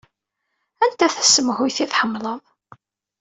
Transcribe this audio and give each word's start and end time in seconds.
Anta 0.83 1.07
tasemhuyt 1.15 1.77
i 1.83 1.85
tḥemmleḍ? 1.91 2.41